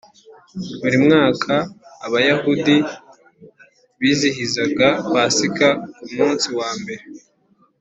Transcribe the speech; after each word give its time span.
Buri 0.81 0.97
mwaka 1.05 1.53
Abayahudi 2.05 2.75
bizihizaga 3.99 4.87
Pasika 5.11 5.67
ku 6.01 6.09
munsi 6.17 6.47
wambere 6.57 7.03